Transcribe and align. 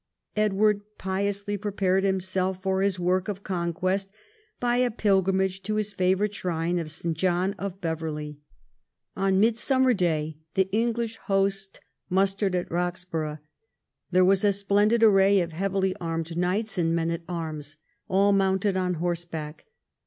Edward 0.35 0.81
piously 0.97 1.57
prepared 1.57 2.03
himself 2.03 2.59
for 2.63 2.81
his 2.81 2.99
work 2.99 3.27
of 3.27 3.43
conquest 3.43 4.11
by 4.59 4.77
a 4.77 4.89
pilgrimage 4.89 5.61
to 5.61 5.75
his 5.75 5.93
favourite 5.93 6.33
shrine 6.33 6.79
of 6.79 6.89
St. 6.89 7.15
John 7.15 7.53
of 7.59 7.79
Beverley. 7.81 8.39
On 9.15 9.39
Midsummer 9.39 9.93
Day 9.93 10.39
the 10.55 10.67
English 10.71 11.17
host 11.17 11.79
mustered 12.09 12.55
at 12.55 12.71
Roxburgh. 12.71 13.37
There 14.09 14.25
was 14.25 14.43
a 14.43 14.51
splendid 14.53 15.03
array 15.03 15.39
of 15.39 15.51
heavily 15.51 15.95
armed 16.01 16.35
knights 16.35 16.79
and 16.79 16.95
men 16.95 17.11
at 17.11 17.21
arms, 17.29 17.77
all 18.07 18.31
mounted 18.31 18.75
on 18.75 18.95
horseback. 18.95 19.67